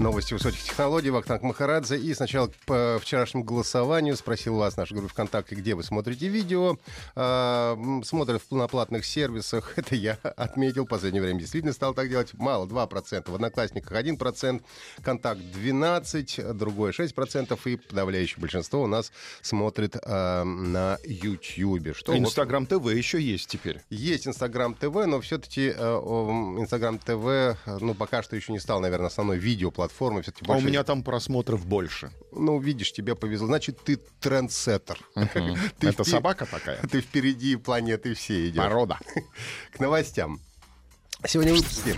[0.00, 1.10] Новости высоких технологий.
[1.10, 1.96] Вахтанг Махарадзе.
[1.96, 6.78] И сначала по вчерашнему голосованию спросил вас, наша группа ВКонтакте, где вы смотрите видео.
[7.14, 9.74] А, смотрят в полноплатных сервисах.
[9.76, 10.84] Это я отметил.
[10.84, 12.34] В последнее время действительно стал так делать.
[12.34, 13.30] Мало, 2%.
[13.30, 14.62] В Одноклассниках 1%.
[15.00, 16.52] Контакт 12%.
[16.54, 17.56] Другой 6%.
[17.66, 21.96] И подавляющее большинство у нас смотрит а, на YouTube.
[21.96, 23.80] Что Инстаграм ТВ еще есть теперь.
[23.90, 26.00] Есть Инстаграм ТВ, но все-таки а,
[26.58, 30.62] Инстаграм ТВ, ну, пока что еще не стал, наверное, основной видеоплатформой платформы все-таки больше...
[30.62, 32.10] А у меня там просмотров больше.
[32.32, 33.46] Ну, видишь, тебе повезло.
[33.46, 34.98] Значит, ты трендсеттер.
[35.80, 36.80] Это собака такая?
[36.90, 38.62] Ты впереди планеты все идешь.
[38.62, 38.98] Порода.
[39.72, 40.40] К новостям.
[41.26, 41.94] Сегодня в выпуске.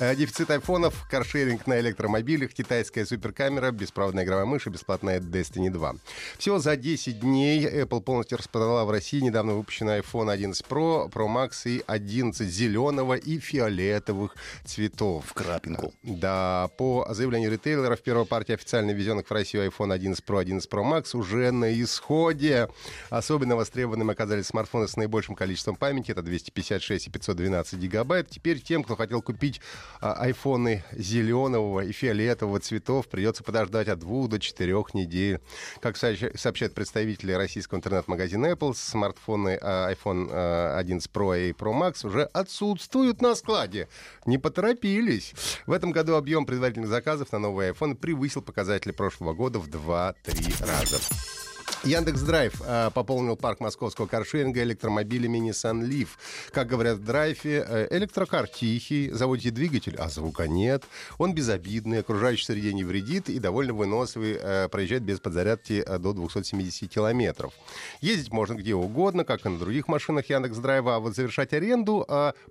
[0.00, 5.96] Э, дефицит айфонов, каршеринг на электромобилях, китайская суперкамера, беспроводная игровая мышь и бесплатная Destiny 2.
[6.38, 11.26] Всего за 10 дней Apple полностью распродала в России недавно выпущенный iPhone 11 Pro, Pro
[11.26, 15.26] Max и 11 зеленого и фиолетовых цветов.
[15.26, 15.92] В крапинку.
[16.02, 20.82] Да, по заявлению ритейлеров, первая партия официально ввезенных в Россию iPhone 11 Pro, 11 Pro
[20.82, 22.70] Max уже на исходе.
[23.10, 28.30] Особенно востребованными оказались смартфоны с наибольшим количеством памяти, это 256 и 512 гигабайт.
[28.30, 29.60] Теперь тем, кто хотел купить
[30.00, 35.40] айфоны зеленого и фиолетового цветов, придется подождать от двух до четырех недель.
[35.80, 42.06] Как сообщают представители российского интернет-магазина Apple, смартфоны а, iPhone 11 а, Pro и Pro Max
[42.06, 43.88] уже отсутствуют на складе.
[44.26, 45.34] Не поторопились.
[45.66, 50.66] В этом году объем предварительных заказов на новые iPhone превысил показатели прошлого года в 2-3
[50.66, 50.98] раза.
[51.84, 56.08] Яндекс Драйв э, пополнил парк московского каршеринга электромобилями Nissan Leaf.
[56.52, 60.84] Как говорят в Драйве, э, электрокар тихий, заводите двигатель, а звука нет.
[61.16, 66.86] Он безобидный, окружающей среде не вредит и довольно выносливый, э, проезжает без подзарядки до 270
[66.86, 67.54] километров.
[68.02, 72.06] Ездить можно где угодно, как и на других машинах Яндекс Драйва, а вот завершать аренду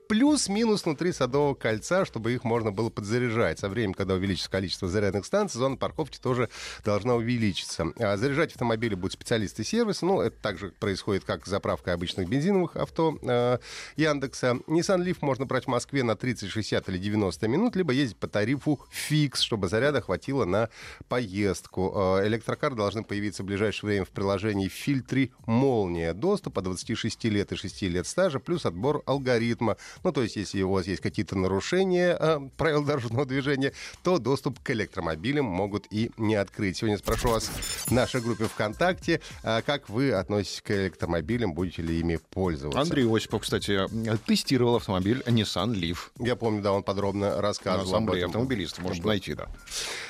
[0.07, 3.59] плюс-минус внутри Садового кольца, чтобы их можно было подзаряжать.
[3.59, 6.49] Со временем, когда увеличится количество зарядных станций, зона парковки тоже
[6.83, 7.93] должна увеличиться.
[7.99, 10.05] А заряжать автомобили будет специалисты сервиса.
[10.05, 13.57] Ну, это также происходит, как заправка обычных бензиновых авто э,
[13.97, 14.59] Яндекса.
[14.67, 18.27] Nissan Leaf можно брать в Москве на 30, 60 или 90 минут, либо ездить по
[18.27, 20.69] тарифу фикс, чтобы заряда хватило на
[21.09, 21.93] поездку.
[21.95, 26.13] Э, электрокар должны появиться в ближайшее время в приложении в фильтре «Молния».
[26.13, 29.75] Доступ от 26 лет и 6 лет стажа, плюс отбор алгоритма.
[30.03, 34.59] Ну, то есть, если у вас есть какие-то нарушения э, правил дорожного движения, то доступ
[34.63, 36.77] к электромобилям могут и не открыть.
[36.77, 37.49] Сегодня спрошу вас
[37.85, 39.08] в нашей группе ВКонтакте,
[39.43, 42.79] А как вы относитесь к электромобилям, будете ли ими пользоваться?
[42.79, 43.79] Андрей Осипов, кстати,
[44.25, 45.97] тестировал автомобиль Nissan Leaf.
[46.19, 47.85] Я помню, да, он подробно рассказывал.
[47.85, 49.47] На ассамблее автомобилистов, можно найти, да.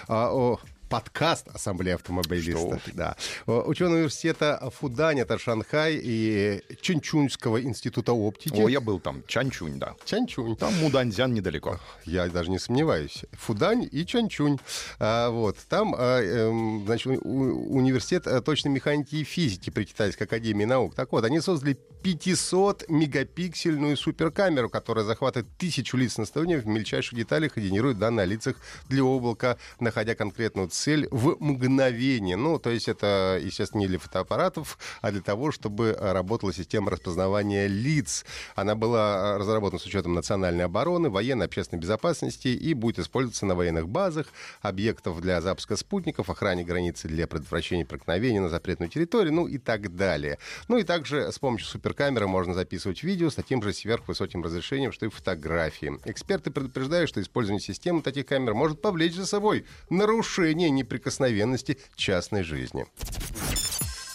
[0.07, 2.81] А, о, подкаст Ассамблеи автомобилистов.
[2.93, 3.15] Да.
[3.45, 8.59] Ученые университета Фудань, это Шанхай, и Чунчуньского института оптики.
[8.59, 9.23] О, я был там.
[9.27, 9.95] Чанчунь, да.
[10.03, 10.55] Чанчунь.
[10.55, 11.79] Там Муданзян недалеко.
[12.05, 13.23] Я даже не сомневаюсь.
[13.33, 14.57] Фудань и Чанчунь.
[14.99, 15.57] А, вот.
[15.69, 20.95] Там, а, э, значит, у, университет э, точной механики и физики при Китайской академии наук.
[20.95, 27.61] Так вот, они создали 500-мегапиксельную суперкамеру, которая захватывает тысячу лиц на в мельчайших деталях и
[27.61, 28.55] генерирует данные о лицах
[28.87, 32.35] для облака, находя конкретную цель в мгновение.
[32.35, 37.67] Ну, то есть это, естественно, не для фотоаппаратов, а для того, чтобы работала система распознавания
[37.67, 38.25] лиц.
[38.55, 43.87] Она была разработана с учетом национальной обороны, военной, общественной безопасности и будет использоваться на военных
[43.89, 44.27] базах,
[44.61, 49.95] объектов для запуска спутников, охране границы для предотвращения проникновения на запретную территорию, ну и так
[49.95, 50.37] далее.
[50.67, 55.05] Ну и также с помощью суперкамеры можно записывать видео с таким же сверхвысоким разрешением, что
[55.05, 55.99] и фотографии.
[56.05, 62.85] Эксперты предупреждают, что использование системы таких камер может повлечь за собой нарушение неприкосновенности частной жизни.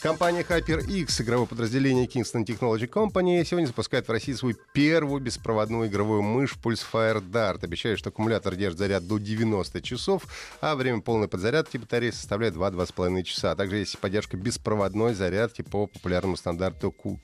[0.05, 6.21] Компания HyperX, игровое подразделение Kingston Technology Company, сегодня запускает в России свою первую беспроводную игровую
[6.21, 7.65] мышь Pulsefire Dart.
[7.65, 10.25] Обещает, что аккумулятор держит заряд до 90 часов,
[10.61, 13.53] а время полной подзарядки батареи составляет 2-2,5 часа.
[13.53, 17.19] А также есть поддержка беспроводной зарядки по популярному стандарту Q.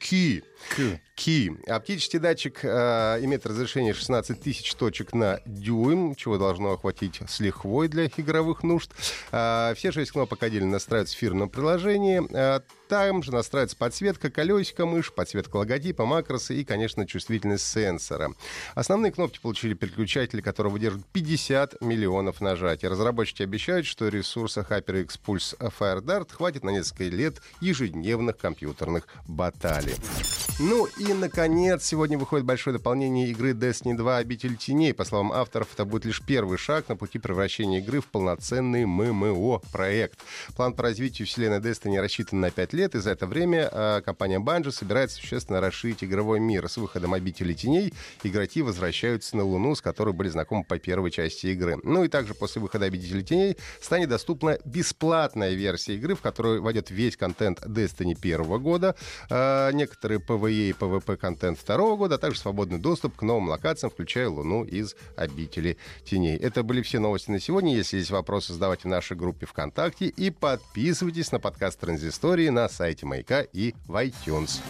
[0.00, 0.42] Q.
[1.20, 1.52] Ки.
[1.66, 7.88] Оптический датчик э, имеет разрешение 16 тысяч точек на дюйм, чего должно охватить с лихвой
[7.88, 8.90] для игровых нужд.
[9.30, 12.22] Э, все шесть кнопок отдельно настраиваются в фирменном приложении.
[12.32, 18.32] Э, там же настраивается подсветка колесика мышь, подсветка логотипа, макроса и, конечно, чувствительность сенсора.
[18.74, 22.88] Основные кнопки получили переключатели, которые выдерживают 50 миллионов нажатий.
[22.88, 29.94] Разработчики обещают, что ресурса HyperX Pulse FireDart хватит на несколько лет ежедневных компьютерных баталий.
[30.58, 34.94] Ну и, наконец, сегодня выходит большое дополнение игры Destiny 2 «Обитель теней».
[34.94, 40.20] По словам авторов, это будет лишь первый шаг на пути превращения игры в полноценный ММО-проект.
[40.56, 44.38] План по развитию вселенной Destiny рассчитан на 5 лет, и за это время э, компания
[44.38, 46.68] Bungie собирается существенно расширить игровой мир.
[46.68, 47.92] С выходом «Обители теней»
[48.22, 51.78] игроки возвращаются на Луну, с которой были знакомы по первой части игры.
[51.82, 56.90] Ну и также после выхода «Обители теней» станет доступна бесплатная версия игры, в которую войдет
[56.90, 58.94] весь контент Destiny первого года,
[59.28, 63.90] э, некоторые PvE и PvP контент второго года, а также свободный доступ к новым локациям,
[63.90, 66.36] включая Луну из обители теней.
[66.36, 67.74] Это были все новости на сегодня.
[67.74, 73.06] Если есть вопросы, задавайте в нашей группе ВКонтакте и подписывайтесь на подкаст Транзистории на сайте
[73.06, 74.60] Маяка и в iTunes.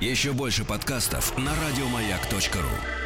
[0.00, 3.05] Еще больше подкастов на радиомаяк.ру